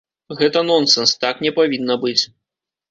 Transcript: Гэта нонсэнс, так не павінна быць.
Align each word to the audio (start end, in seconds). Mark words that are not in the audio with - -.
Гэта 0.39 0.63
нонсэнс, 0.69 1.13
так 1.27 1.45
не 1.47 1.55
павінна 1.61 2.03
быць. 2.07 2.21